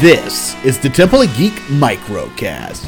[0.00, 2.86] This is the Temple of Geek Microcast.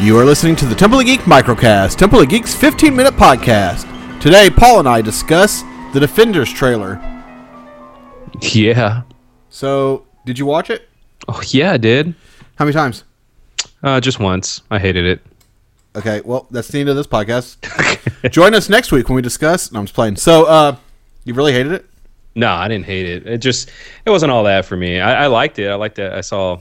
[0.00, 3.86] You are listening to the Temple of Geek Microcast, Temple of Geek's 15 minute podcast.
[4.20, 5.62] Today, Paul and I discuss
[5.92, 7.00] the Defenders trailer.
[8.40, 9.02] Yeah.
[9.48, 10.88] So, did you watch it?
[11.28, 12.12] Oh, yeah, I did.
[12.56, 13.04] How many times?
[13.84, 14.62] Uh, just once.
[14.72, 15.20] I hated it.
[15.94, 17.58] Okay, well, that's the end of this podcast.
[18.32, 19.70] Join us next week when we discuss.
[19.70, 20.16] No, I'm just playing.
[20.16, 20.76] So, uh,
[21.24, 21.89] you really hated it?
[22.34, 23.26] No, I didn't hate it.
[23.26, 23.70] It just
[24.04, 25.00] it wasn't all that for me.
[25.00, 25.68] I, I liked it.
[25.68, 26.12] I liked it.
[26.12, 26.60] I saw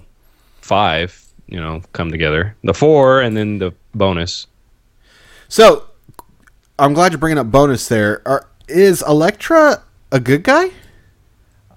[0.61, 2.55] five, you know, come together.
[2.63, 4.47] The four and then the bonus.
[5.47, 5.85] So,
[6.77, 8.21] I'm glad you're bringing up bonus there.
[8.27, 10.69] Are, is Elektra a good guy?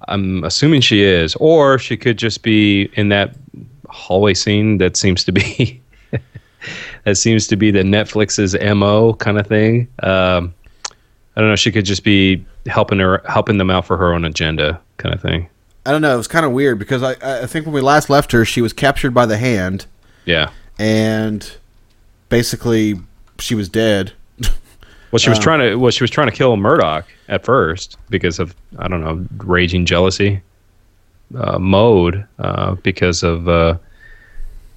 [0.09, 3.37] I'm assuming she is, or she could just be in that
[3.89, 5.81] hallway scene that seems to be
[7.05, 9.89] that seems to be the Netflix's mo kind of thing.
[10.03, 10.55] Um,
[11.37, 11.57] I don't know.
[11.57, 15.21] She could just be helping her, helping them out for her own agenda, kind of
[15.23, 15.49] thing.
[15.87, 16.15] I don't know.
[16.15, 18.61] It was kind of weird because I, I think when we last left her, she
[18.63, 19.87] was captured by the hand,
[20.27, 20.51] Yeah.
[20.79, 21.51] and
[22.29, 23.01] basically
[23.39, 24.13] she was dead.
[25.11, 25.77] Well, she was trying to.
[25.77, 29.85] Well, she was trying to kill Murdock at first because of I don't know raging
[29.85, 30.41] jealousy.
[31.37, 33.77] Uh, mode uh, because of uh,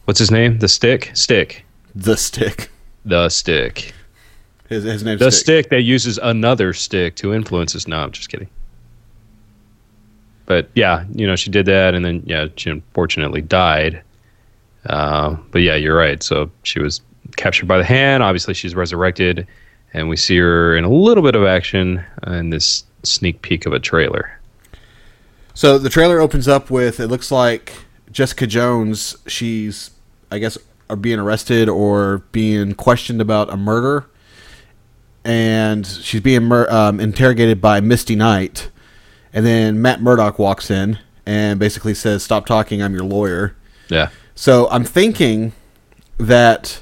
[0.04, 0.60] what's his name?
[0.60, 1.12] The stick.
[1.14, 1.64] Stick.
[1.96, 2.70] The stick.
[3.06, 3.94] The stick.
[4.70, 5.66] His, his name's The Stick.
[5.66, 7.88] stick that uses another stick to influence us.
[7.88, 8.50] No, I'm just kidding.
[10.46, 14.02] But yeah, you know, she did that, and then yeah, she unfortunately died.
[14.86, 16.22] Uh, but yeah, you're right.
[16.22, 17.02] So she was
[17.36, 18.22] captured by the hand.
[18.22, 19.48] Obviously, she's resurrected,
[19.94, 23.74] and we see her in a little bit of action in this sneak peek of
[23.74, 24.40] a trailer.
[25.54, 27.74] So the trailer opens up with it looks like
[28.12, 29.16] Jessica Jones.
[29.26, 29.92] She's,
[30.32, 30.58] I guess,
[30.90, 34.06] are being arrested or being questioned about a murder,
[35.26, 38.70] and she's being mur- um, interrogated by Misty Knight.
[39.34, 42.82] And then Matt Murdock walks in and basically says, "Stop talking.
[42.82, 43.56] I'm your lawyer."
[43.90, 45.54] Yeah, So I'm thinking
[46.18, 46.82] that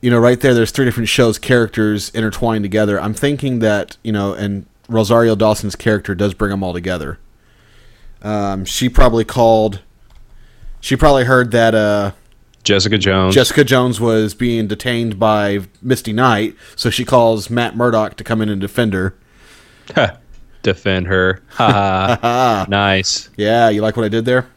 [0.00, 3.00] you know, right there, there's three different shows characters intertwined together.
[3.00, 7.18] I'm thinking that you know, and Rosario Dawson's character does bring them all together.
[8.22, 9.82] Um, she probably called.
[10.80, 12.12] She probably heard that uh,
[12.68, 13.34] Jessica Jones.
[13.34, 18.42] Jessica Jones was being detained by Misty Knight, so she calls Matt Murdock to come
[18.42, 19.14] in and defend her.
[20.62, 21.40] defend her.
[22.68, 23.30] Nice.
[23.38, 24.50] Yeah, you like what I did there?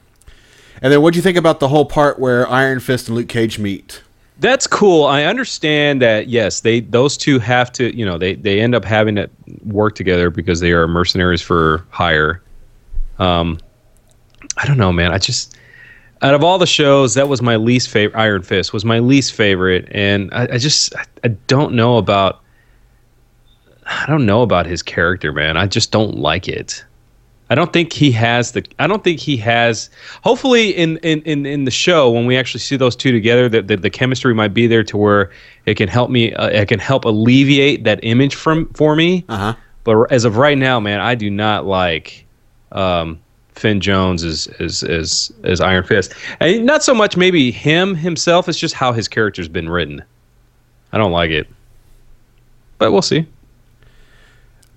[0.81, 3.29] And then, what do you think about the whole part where Iron Fist and Luke
[3.29, 4.01] Cage meet?
[4.39, 5.05] That's cool.
[5.05, 6.27] I understand that.
[6.27, 7.95] Yes, they those two have to.
[7.95, 9.29] You know, they they end up having to
[9.63, 12.41] work together because they are mercenaries for hire.
[13.19, 13.57] Um,
[14.57, 15.13] I don't know, man.
[15.13, 15.55] I just
[16.21, 18.19] out of all the shows, that was my least favorite.
[18.19, 22.41] Iron Fist was my least favorite, and I, I just I, I don't know about.
[23.85, 25.57] I don't know about his character, man.
[25.57, 26.85] I just don't like it.
[27.49, 28.65] I don't think he has the.
[28.79, 29.89] I don't think he has.
[30.23, 33.67] Hopefully, in in in, in the show, when we actually see those two together, that
[33.67, 35.31] the, the chemistry might be there to where
[35.65, 36.33] it can help me.
[36.33, 39.25] Uh, it can help alleviate that image from for me.
[39.27, 39.55] Uh huh.
[39.83, 42.25] But as of right now, man, I do not like
[42.71, 43.19] um,
[43.61, 48.49] Finn Jones as as as as Iron Fist, and not so much maybe him himself.
[48.49, 50.03] It's just how his character's been written.
[50.91, 51.47] I don't like it,
[52.77, 53.25] but we'll see.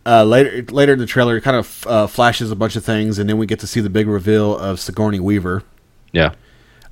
[0.07, 3.19] uh, later later in the trailer, it kind of uh, flashes a bunch of things,
[3.19, 5.63] and then we get to see the big reveal of Sigourney Weaver.
[6.13, 6.35] Yeah,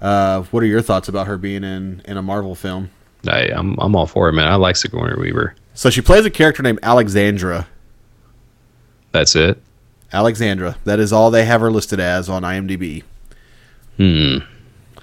[0.01, 2.91] Uh, what are your thoughts about her being in, in a Marvel film?
[3.29, 4.49] I, I'm I'm all for it, man.
[4.49, 5.55] I like Sigourney Weaver.
[5.75, 7.69] So she plays a character named Alexandra.
[9.13, 9.63] That's it.
[10.13, 10.77] Alexandra.
[10.85, 13.03] That is all they have her listed as on IMDb.
[13.97, 14.39] Hmm.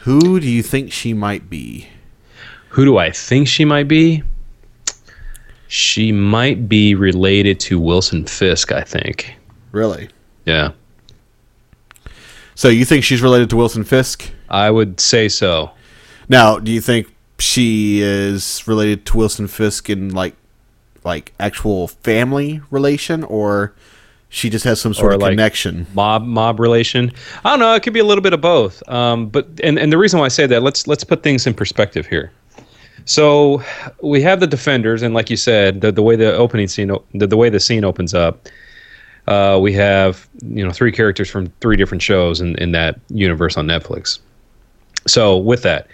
[0.01, 1.87] Who do you think she might be?
[2.69, 4.23] Who do I think she might be?
[5.67, 9.35] She might be related to Wilson Fisk, I think.
[9.71, 10.09] Really?
[10.45, 10.71] Yeah,
[12.55, 14.31] So you think she's related to Wilson Fisk?
[14.49, 15.71] I would say so.
[16.27, 20.35] Now, do you think she is related to Wilson Fisk in like
[21.03, 23.73] like actual family relation, or
[24.29, 25.87] she just has some sort Or, of like, connection?
[25.93, 27.11] Mob mob relation.
[27.43, 27.73] I don't know.
[27.73, 28.87] It could be a little bit of both.
[28.87, 31.53] Um, but and, and the reason why I say that let's let's put things in
[31.53, 32.31] perspective here.
[33.05, 33.63] So
[34.01, 37.25] we have the defenders, and like you said, the, the way the opening scene, the,
[37.25, 38.47] the way the scene opens up,
[39.27, 43.57] uh, we have you know three characters from three different shows in, in that universe
[43.57, 44.19] on Netflix.
[45.07, 45.87] So with that,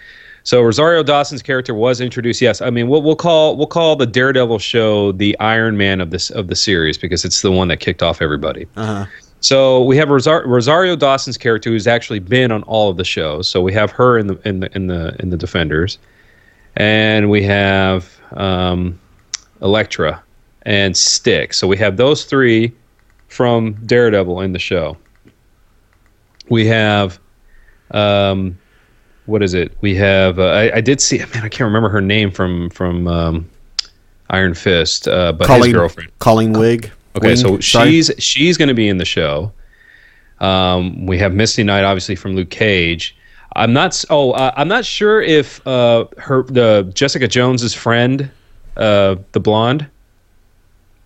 [0.46, 2.40] so Rosario Dawson's character was introduced.
[2.40, 6.10] Yes, I mean we'll we'll call we'll call the Daredevil show the Iron Man of
[6.10, 8.66] this of the series because it's the one that kicked off everybody.
[8.76, 9.06] Uh huh.
[9.40, 13.48] So we have Rosar- Rosario Dawson's character who's actually been on all of the shows.
[13.48, 15.98] So we have her in the in the in the in the Defenders,
[16.76, 18.98] and we have um,
[19.62, 20.22] Elektra
[20.62, 21.54] and Stick.
[21.54, 22.72] So we have those three
[23.28, 24.96] from Daredevil in the show.
[26.48, 27.18] we have,
[27.90, 28.56] um,
[29.26, 29.76] what is it?
[29.80, 30.38] We have.
[30.38, 31.18] Uh, I, I did see.
[31.34, 33.50] Man, I can't remember her name from from um,
[34.30, 36.18] Iron Fist, uh, but Colleen, his girlfriend.
[36.18, 36.90] Colleen Wig.
[37.16, 37.90] Okay, Wing, so sorry.
[37.90, 39.52] she's she's going to be in the show.
[40.40, 43.16] Um, we have Misty Knight, obviously from Luke Cage.
[43.54, 44.04] I'm not.
[44.10, 48.30] Oh, uh, I'm not sure if uh, her the Jessica Jones's friend,
[48.76, 49.86] uh, the blonde.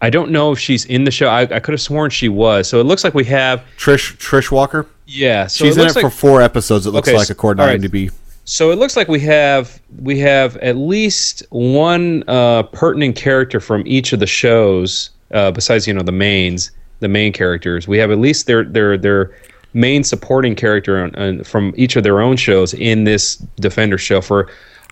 [0.02, 1.28] I don't know if she's in the show.
[1.28, 2.68] I, I could have sworn she was.
[2.68, 3.62] So it looks like we have.
[3.76, 4.86] Trish Trish Walker.
[5.06, 5.46] Yeah.
[5.46, 6.86] So She's it in it like, for four episodes.
[6.86, 7.80] It looks Okay, like so- according all to right.
[7.80, 8.10] IMDb.
[8.44, 13.84] So it looks like we have we have at least one uh, pertinent character from
[13.86, 17.86] each of the shows, uh, besides you know the mains, the main characters.
[17.86, 19.36] We have at least their their their
[19.72, 24.20] main supporting character on, on, from each of their own shows in this Defender show
[24.20, 24.48] for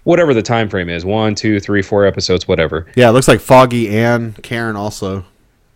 [0.08, 2.86] whatever the time frame is one, two, three, four episodes, whatever.
[2.96, 5.22] Yeah, it looks like Foggy and Karen also.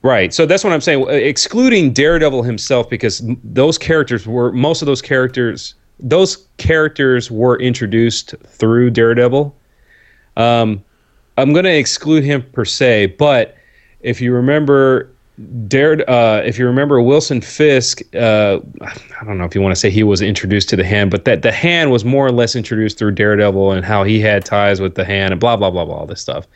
[0.00, 0.32] Right.
[0.32, 1.02] So that's what I'm saying.
[1.02, 5.74] Uh, Excluding Daredevil himself, because those characters were most of those characters.
[6.00, 9.54] Those characters were introduced through Daredevil.
[10.38, 10.82] Um,
[11.36, 13.58] I'm going to exclude him per se, but
[14.00, 15.11] if you remember,
[15.66, 19.80] Dare, uh, if you remember Wilson Fisk, uh, I don't know if you want to
[19.80, 22.54] say he was introduced to the hand, but that the hand was more or less
[22.54, 25.86] introduced through Daredevil and how he had ties with the hand and blah blah blah
[25.86, 26.46] blah all this stuff.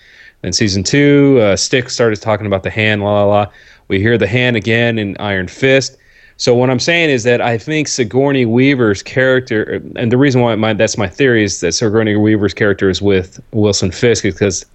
[0.42, 3.46] Then season two, uh, Stick started talking about the hand, la la la.
[3.88, 5.96] We hear the hand again in Iron Fist.
[6.36, 10.54] So what I'm saying is that I think Sigourney Weaver's character, and the reason why
[10.54, 14.66] my, that's my theory is that Sigourney Weaver's character is with Wilson Fisk is because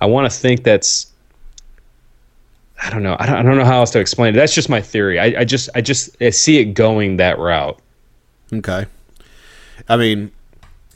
[0.00, 1.12] I want to think that's
[2.82, 3.16] I don't know.
[3.18, 4.36] I don't, I don't know how else to explain it.
[4.38, 5.18] That's just my theory.
[5.18, 7.78] I, I just I just I see it going that route.
[8.52, 8.86] Okay.
[9.88, 10.30] I mean,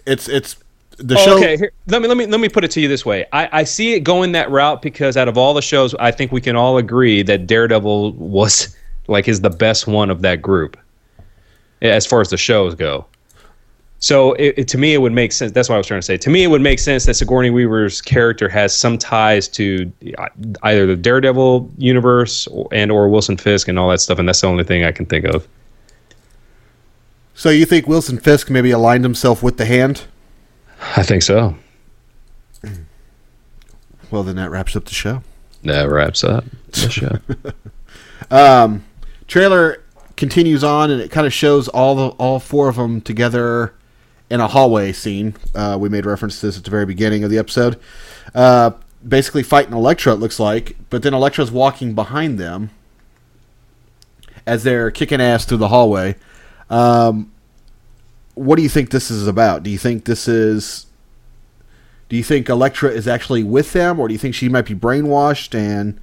[0.07, 0.57] it's it's
[0.99, 1.37] the Oh, show.
[1.39, 3.27] okay, here, let me let me let me put it to you this way.
[3.33, 6.31] I, I see it going that route because out of all the shows, I think
[6.31, 8.77] we can all agree that Daredevil was
[9.09, 10.77] like is the best one of that group,
[11.81, 13.07] as far as the shows go.
[14.05, 15.53] So it, it- to me, it would make sense.
[15.53, 16.17] That's what I was trying to say.
[16.17, 20.27] To me, it would make sense that Sigourney Weaver's character has some ties to uh,
[20.65, 24.41] either the Daredevil universe or, and or Wilson Fisk and all that stuff, and that's
[24.41, 25.47] the only thing I can think of.
[27.35, 30.03] So you think Wilson Fisk maybe aligned himself with the hand?
[30.97, 31.55] I think so.
[34.11, 35.23] Well, then that wraps up the show.
[35.63, 37.19] That wraps up the show.
[38.31, 38.85] Um,
[39.27, 39.83] trailer
[40.17, 43.75] continues on, and it kind of shows all the all four of them together
[44.33, 45.35] in a hallway scene.
[45.55, 47.79] Uh, we made reference to this at the very beginning of the episode.
[48.35, 48.71] Uh,
[49.07, 52.71] basically fighting Elektra, it looks like, but then Elektra's walking behind them
[54.47, 56.17] as they're kicking ass through the hallway.
[56.71, 57.31] Um,
[58.33, 59.63] what do you think this is about?
[59.65, 60.87] Do you think this is?
[62.09, 64.75] Do you think Elektra is actually with them, or do you think she might be
[64.75, 66.01] brainwashed and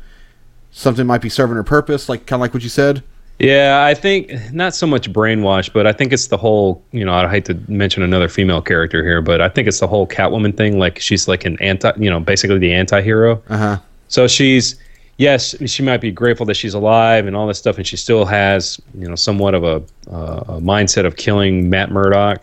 [0.69, 3.01] something might be serving her purpose, like kind of like what you said?
[3.39, 7.13] Yeah, I think not so much brainwash, but I think it's the whole, you know,
[7.13, 10.55] I hate to mention another female character here, but I think it's the whole Catwoman
[10.57, 10.77] thing.
[10.77, 13.41] Like she's like an anti, you know, basically the anti hero.
[13.47, 13.77] Uh huh.
[14.09, 14.75] So she's,
[15.17, 18.25] yes, she might be grateful that she's alive and all this stuff, and she still
[18.25, 19.75] has, you know, somewhat of a,
[20.11, 22.41] uh, a mindset of killing Matt Murdock.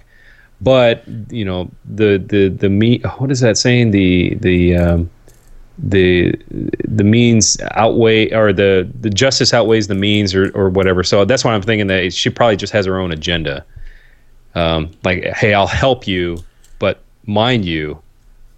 [0.63, 3.91] But you know, the the the me, what is that saying?
[3.91, 5.11] The the um,
[5.79, 11.03] the the means outweigh or the the justice outweighs the means or or whatever.
[11.03, 13.65] So that's why I'm thinking that she probably just has her own agenda.
[14.55, 16.39] Um, like, hey, I'll help you,
[16.79, 18.01] but mind you,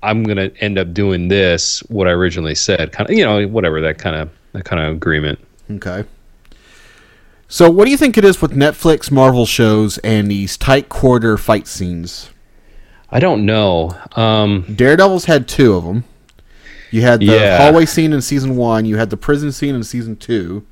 [0.02, 1.80] I'm gonna end up doing this.
[1.88, 4.94] What I originally said, kind of, you know, whatever that kind of that kind of
[4.94, 5.38] agreement.
[5.70, 6.04] Okay.
[7.50, 11.38] So, what do you think it is with Netflix Marvel shows and these tight quarter
[11.38, 12.30] fight scenes?
[13.10, 13.96] I don't know.
[14.16, 16.04] Um, Daredevil's had two of them.
[16.90, 17.58] You had the Yeah.
[17.58, 18.84] hallway scene in season one.
[18.84, 20.64] You had the prison scene in season two.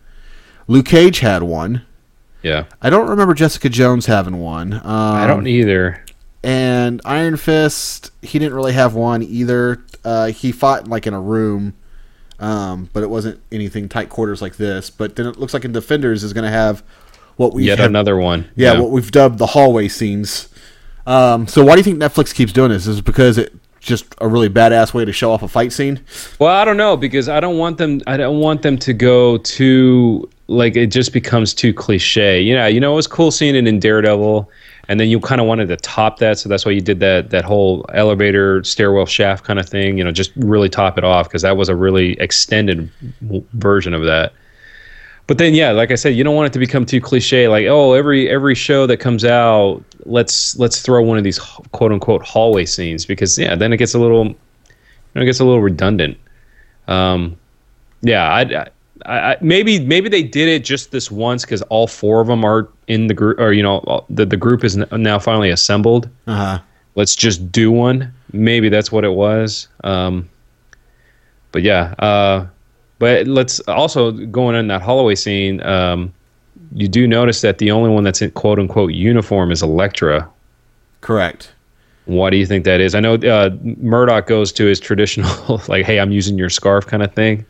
[0.68, 1.82] Luke Cage had one.
[2.42, 4.73] yeah, I don't remember Jessica Jones having one.
[4.75, 6.04] Um, I don't either.
[6.44, 9.82] And Iron Fist, he didn't really have one either.
[10.04, 11.75] Uh, he fought like in a room,
[12.38, 14.90] um, but it wasn't anything tight quarters like this.
[14.90, 16.82] But then it looks like in Defenders is going to have
[17.37, 18.49] what we Yet have, another one.
[18.54, 20.49] yeah, what we've dubbed the hallway scenes.
[21.06, 22.87] Um, so why do you think Netflix keeps doing this?
[22.87, 23.54] Is it because it's
[23.86, 26.00] just a really badass way to show off a fight scene?
[26.38, 28.02] Well, I don't know because I don't want them.
[28.06, 32.40] I don't want them to go too like it just becomes too cliche.
[32.40, 34.48] You know, you know, it was cool seeing it in Daredevil,
[34.88, 37.30] and then you kind of wanted to top that, so that's why you did that
[37.30, 39.98] that whole elevator stairwell shaft kind of thing.
[39.98, 42.90] You know, just really top it off because that was a really extended
[43.54, 44.32] version of that.
[45.26, 47.48] But then, yeah, like I said, you don't want it to become too cliche.
[47.48, 51.92] Like, oh, every every show that comes out, let's let's throw one of these quote
[51.92, 54.34] unquote hallway scenes because yeah, then it gets a little, you
[55.14, 56.18] know, it gets a little redundant.
[56.88, 57.36] Um,
[58.02, 62.20] yeah, I, I, I, maybe maybe they did it just this once because all four
[62.20, 65.50] of them are in the group, or you know, the the group is now finally
[65.50, 66.08] assembled.
[66.26, 66.58] Uh huh.
[66.94, 68.12] Let's just do one.
[68.32, 69.68] Maybe that's what it was.
[69.84, 70.28] Um,
[71.52, 72.46] but yeah, uh,
[72.98, 75.62] but let's also going in that Holloway scene.
[75.62, 76.12] Um,
[76.73, 80.28] you do notice that the only one that's in quote unquote uniform is Elektra.
[81.00, 81.52] Correct.
[82.06, 82.94] Why do you think that is?
[82.94, 87.02] I know uh, Murdock goes to his traditional like, "Hey, I'm using your scarf" kind
[87.02, 87.44] of thing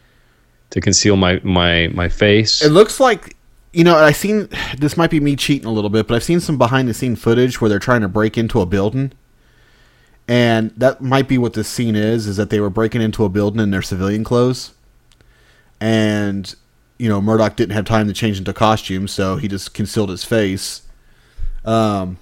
[0.71, 2.63] to conceal my my my face.
[2.63, 3.37] It looks like
[3.73, 3.97] you know.
[3.97, 6.89] I've seen this might be me cheating a little bit, but I've seen some behind
[6.89, 9.13] the scene footage where they're trying to break into a building,
[10.27, 12.27] and that might be what this scene is.
[12.27, 14.73] Is that they were breaking into a building in their civilian clothes,
[15.81, 16.55] and
[16.99, 20.25] you know Murdock didn't have time to change into costume, so he just concealed his
[20.25, 20.83] face.
[21.65, 22.19] Um,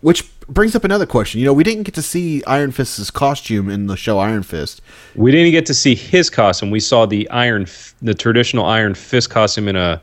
[0.00, 1.40] which brings up another question.
[1.40, 4.82] You know, we didn't get to see Iron Fist's costume in the show Iron Fist.
[5.14, 6.70] We didn't get to see his costume.
[6.70, 7.66] We saw the Iron,
[8.02, 10.02] the traditional Iron Fist costume in a,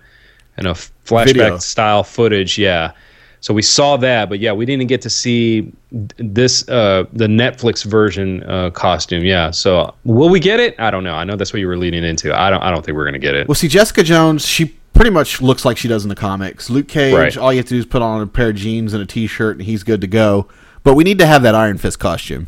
[0.57, 1.57] in a flashback Video.
[1.59, 2.57] style footage.
[2.57, 2.93] Yeah.
[3.41, 7.83] So we saw that, but yeah, we didn't get to see this uh, the Netflix
[7.83, 9.25] version uh, costume.
[9.25, 9.49] Yeah.
[9.49, 10.79] So will we get it?
[10.79, 11.15] I don't know.
[11.15, 12.39] I know that's what you were leading into.
[12.39, 12.61] I don't.
[12.61, 13.47] I don't think we're gonna get it.
[13.47, 16.69] Well, see, Jessica Jones, she pretty much looks like she does in the comics.
[16.69, 17.35] Luke Cage, right.
[17.35, 19.57] all you have to do is put on a pair of jeans and a t-shirt,
[19.57, 20.47] and he's good to go.
[20.83, 22.47] But we need to have that Iron Fist costume.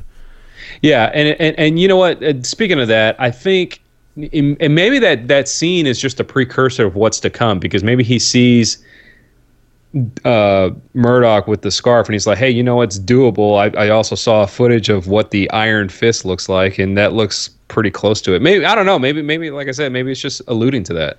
[0.84, 2.46] Yeah, and and, and you know what?
[2.46, 3.82] Speaking of that, I think,
[4.16, 8.04] and maybe that that scene is just a precursor of what's to come because maybe
[8.04, 8.78] he sees
[10.26, 13.58] uh, Murdock with the scarf, and he's like, "Hey, you know what's doable?
[13.58, 17.50] I, I also saw footage of what the Iron Fist looks like, and that looks
[17.68, 18.42] pretty close to it.
[18.42, 18.98] Maybe I don't know.
[18.98, 21.18] Maybe maybe like I said, maybe it's just alluding to that."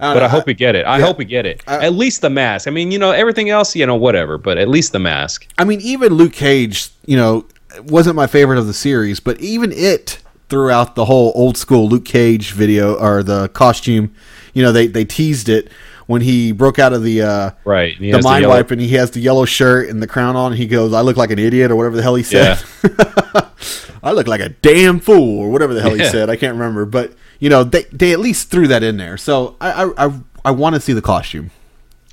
[0.00, 0.84] I but I hope we get it.
[0.84, 1.62] I yeah, hope we get it.
[1.68, 2.66] I, at least the mask.
[2.66, 4.36] I mean, you know, everything else, you know, whatever.
[4.36, 5.46] But at least the mask.
[5.58, 7.46] I mean, even Luke Cage, you know,
[7.84, 12.04] wasn't my favorite of the series, but even it throughout the whole old school Luke
[12.04, 14.12] Cage video or the costume,
[14.54, 15.70] you know, they they teased it
[16.06, 19.10] when he broke out of the uh, right the mind the wipe and he has
[19.12, 20.52] the yellow shirt and the crown on.
[20.52, 22.62] He goes, "I look like an idiot" or whatever the hell he said.
[22.84, 23.48] Yeah.
[24.02, 26.04] I look like a damn fool or whatever the hell yeah.
[26.04, 26.28] he said.
[26.28, 29.16] I can't remember, but you know, they they at least threw that in there.
[29.16, 31.50] So I I I, I want to see the costume.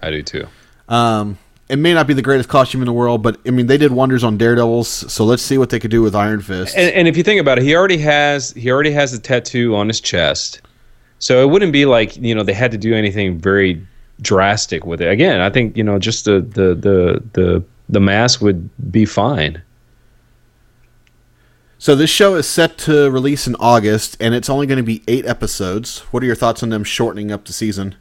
[0.01, 0.47] I do too.
[0.87, 1.37] Um,
[1.69, 3.91] it may not be the greatest costume in the world, but I mean they did
[3.91, 4.87] wonders on Daredevils.
[5.11, 6.75] So let's see what they could do with Iron Fist.
[6.75, 9.75] And, and if you think about it, he already has he already has a tattoo
[9.75, 10.61] on his chest,
[11.19, 13.85] so it wouldn't be like you know they had to do anything very
[14.21, 15.09] drastic with it.
[15.09, 19.61] Again, I think you know just the the the the the mask would be fine.
[21.77, 25.01] So this show is set to release in August, and it's only going to be
[25.07, 25.99] eight episodes.
[26.11, 27.95] What are your thoughts on them shortening up the season?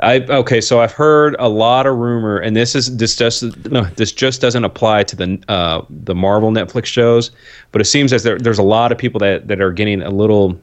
[0.00, 3.84] I okay, so I've heard a lot of rumor, and this is this just no,
[3.96, 7.30] this just doesn't apply to the uh, the Marvel Netflix shows,
[7.70, 10.10] but it seems as there, there's a lot of people that that are getting a
[10.10, 10.60] little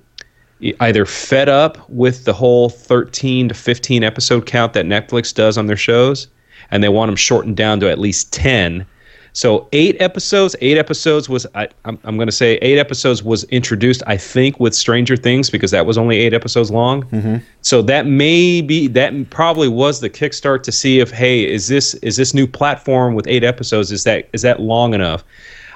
[0.79, 5.67] either fed up with the whole 13 to 15 episode count that Netflix does on
[5.67, 6.27] their shows,
[6.69, 8.85] and they want them shortened down to at least 10
[9.33, 10.55] so eight episodes.
[10.61, 14.03] Eight episodes was I, I'm, I'm going to say eight episodes was introduced.
[14.07, 17.03] I think with Stranger Things because that was only eight episodes long.
[17.03, 17.37] Mm-hmm.
[17.61, 21.93] So that may be that probably was the kickstart to see if hey is this
[21.95, 25.23] is this new platform with eight episodes is that is that long enough?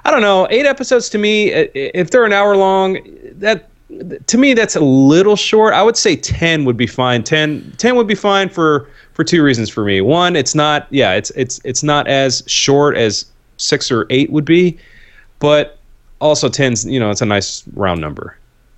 [0.04, 0.48] I don't know.
[0.52, 3.00] Eight episodes to me, if they're an hour long,
[3.38, 3.70] that
[4.28, 5.74] to me that's a little short.
[5.74, 7.24] I would say ten would be fine.
[7.24, 10.02] 10, 10 would be fine for for two reasons for me.
[10.02, 13.26] One, it's not yeah, it's it's it's not as short as
[13.58, 14.78] six or eight would be,
[15.40, 15.78] but
[16.20, 16.86] also tens.
[16.86, 18.38] You know, it's a nice round number.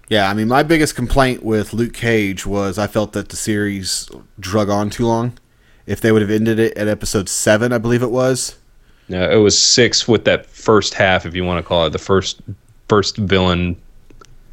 [0.10, 4.10] Yeah, I mean, my biggest complaint with Luke Cage was I felt that the series
[4.40, 5.38] drug on too long.
[5.86, 8.58] If they would have ended it at episode seven, I believe it was.
[9.10, 12.00] No, it was six with that first half, if you want to call it the
[12.00, 12.42] first
[12.88, 13.82] first villain.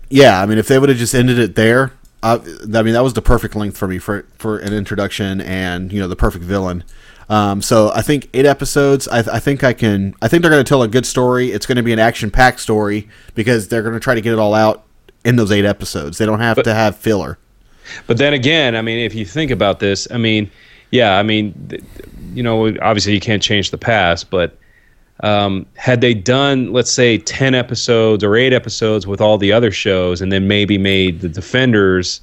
[0.09, 1.93] Yeah, I mean, if they would have just ended it there,
[2.23, 5.93] I, I mean, that was the perfect length for me for for an introduction and
[5.93, 6.85] you know the perfect villain.
[7.29, 9.09] Um, so I think eight episodes.
[9.09, 10.15] I, I, think I can.
[10.21, 11.53] I think they're going to tell a good story.
[11.53, 14.39] It's going to be an action-packed story because they're going to try to get it
[14.39, 14.85] all out
[15.25, 16.19] in those eight episodes.
[16.19, 17.39] They don't have but, to have filler.
[18.07, 20.51] But then again, I mean, if you think about this, I mean,
[20.91, 21.83] yeah, I mean,
[22.35, 24.59] you know, obviously you can't change the past, but
[25.23, 29.71] um, had they done, let's say, ten episodes or eight episodes with all the other
[29.71, 32.21] shows, and then maybe made the Defenders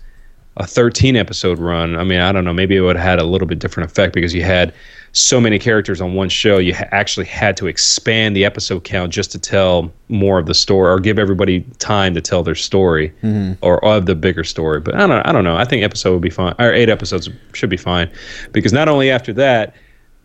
[0.58, 3.24] a 13 episode run, I mean, I don't know, maybe it would have had a
[3.24, 4.74] little bit different effect because you had
[5.14, 6.58] so many characters on one show.
[6.58, 10.54] You ha- actually had to expand the episode count just to tell more of the
[10.54, 13.54] story or give everybody time to tell their story mm-hmm.
[13.62, 14.82] or of the bigger story.
[14.82, 15.56] But I don't, I don't know.
[15.56, 18.12] I think episode would be fine, or eight episodes should be fine
[18.52, 19.74] because not only after that,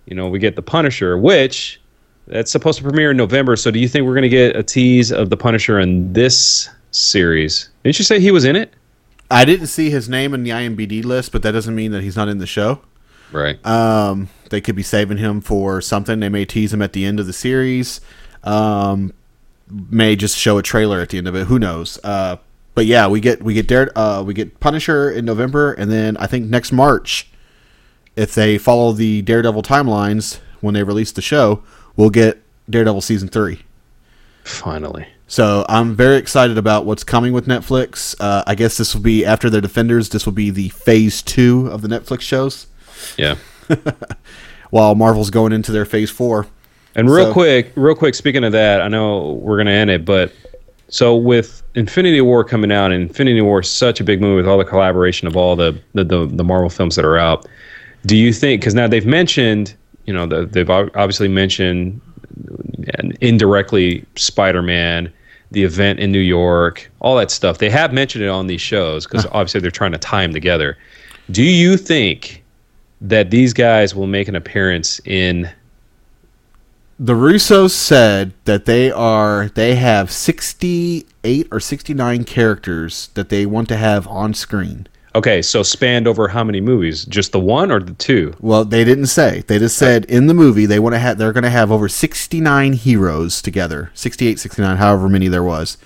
[0.07, 1.81] you know, we get the Punisher, which
[2.27, 3.57] that's supposed to premiere in November.
[3.57, 6.69] So do you think we're going to get a tease of the Punisher in this
[6.91, 7.69] series?
[7.85, 8.73] Didn't you say he was in it?
[9.31, 12.17] I didn't see his name in the IMBD list, but that doesn't mean that he's
[12.17, 12.81] not in the show.
[13.33, 13.65] Right.
[13.67, 16.21] Um, they could be saving him for something.
[16.21, 18.01] They may tease him at the end of the series.
[18.45, 19.13] Um,
[19.69, 21.49] may just show a trailer at the end of it.
[21.49, 21.99] Who knows?
[22.05, 22.37] Uh,
[22.75, 26.17] but yeah, we get we get Dare, uh, we get Punisher in November, and then
[26.19, 27.29] I think next March,
[28.15, 31.63] if they follow the Daredevil timelines when they release the show,
[31.97, 33.63] we'll get Daredevil season three.
[34.45, 35.07] Finally.
[35.29, 38.15] So I'm very excited about what's coming with Netflix.
[38.21, 40.11] Uh, I guess this will be after their Defenders.
[40.11, 42.69] This will be the phase two of the Netflix shows,
[43.17, 43.35] Yeah.
[44.71, 46.47] while Marvel's going into their phase four.
[46.95, 50.05] And real So- quick, real quick, speaking of that, I know we're gonna end it,
[50.05, 50.33] but
[50.89, 54.47] so with Infinity War coming out, and Infinity War is such a big movie with
[54.49, 57.47] all the collaboration of all the the, the, the Marvel films that are out.
[58.07, 58.61] Do you think?
[58.61, 59.75] Because now they've mentioned,
[60.07, 62.01] you know, the, they've obviously mentioned
[62.99, 65.13] and indirectly Spider-Man,
[65.51, 67.59] the event in New York, all that stuff.
[67.59, 70.77] They have mentioned it on these shows because obviously they're trying to tie them together.
[71.31, 72.45] Do you think
[73.01, 75.51] that these guys will make an appearance in
[76.99, 83.69] The Russos said that they are they have 68 or 69 characters that they want
[83.69, 84.87] to have on screen.
[85.17, 87.07] Okay, so spanned over how many movies?
[87.07, 88.35] Just the one or the two?
[88.39, 89.45] Well, they didn't say.
[89.47, 91.89] They just said in the movie they want to have they're going to have over
[91.89, 93.91] 69 heroes together.
[93.95, 95.79] 68, 69, however many there was.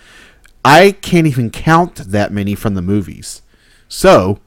[0.64, 3.42] I can't even count that many from the movies.
[3.88, 4.40] So,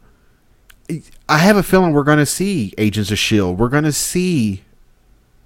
[1.29, 3.57] I have a feeling we're going to see Agents of Shield.
[3.57, 4.65] We're going to see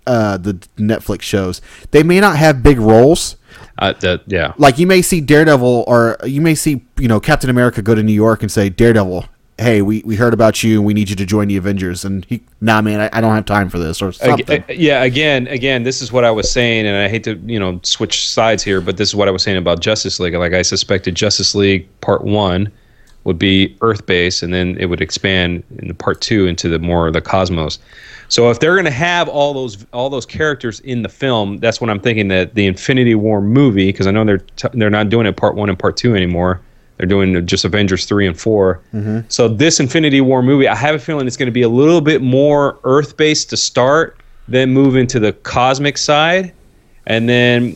[0.07, 1.61] uh, the Netflix shows.
[1.91, 3.35] They may not have big roles.
[3.77, 4.53] Uh, that yeah.
[4.57, 8.01] Like you may see Daredevil, or you may see you know Captain America go to
[8.01, 9.25] New York and say, "Daredevil,
[9.59, 12.25] hey, we, we heard about you and we need you to join the Avengers." And
[12.25, 14.63] he, nah, man, I, I don't have time for this or something.
[14.69, 17.79] yeah, again, again, this is what I was saying, and I hate to you know
[17.83, 20.33] switch sides here, but this is what I was saying about Justice League.
[20.33, 22.71] Like I suspected, Justice League Part One
[23.27, 26.79] would be Earth based, and then it would expand in the Part Two into the
[26.79, 27.77] more of the cosmos.
[28.29, 31.81] So if they're going to have all those all those characters in the film, that's
[31.81, 35.09] what I'm thinking that the Infinity War movie, because I know they're t- they're not
[35.09, 36.61] doing it Part One and Part Two anymore.
[36.95, 39.19] They're doing just Avengers three and 4 mm-hmm.
[39.27, 42.01] So this Infinity War movie, I have a feeling it's going to be a little
[42.01, 46.53] bit more Earth based to start, then move into the cosmic side,
[47.05, 47.75] and then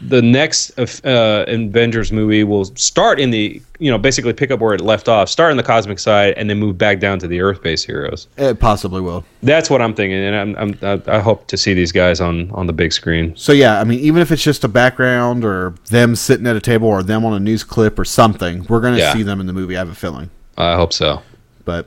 [0.00, 4.74] the next uh, Avengers movie will start in the you know basically pick up where
[4.74, 7.40] it left off, start in the cosmic side, and then move back down to the
[7.40, 8.28] Earth based heroes.
[8.36, 9.24] It possibly will.
[9.42, 10.78] That's what I'm thinking, and I'm, I'm
[11.08, 13.34] I I hope to see these guys on on the big screen.
[13.36, 16.60] So yeah, I mean, even if it's just a background or them sitting at a
[16.60, 19.12] table or them on a news clip or something, we're gonna Yeah.
[19.14, 19.76] see them in the movie.
[19.76, 20.30] I have a feeling.
[20.58, 21.22] I hope so.
[21.64, 21.86] But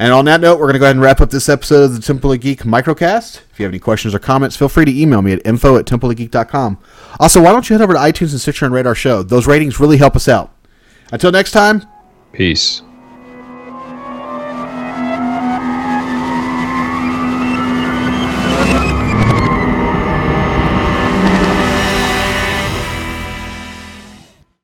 [0.00, 1.94] and on that note, we're going to go ahead and wrap up this episode of
[1.94, 3.42] the Temple of Geek microcast.
[3.50, 5.84] If you have any questions or comments, feel free to email me at info at
[5.84, 6.78] templeofgeek.com.
[7.20, 9.22] Also, why don't you head over to iTunes and Stitcher and rate our show?
[9.22, 10.56] Those ratings really help us out.
[11.12, 11.86] Until next time,
[12.32, 12.80] Peace.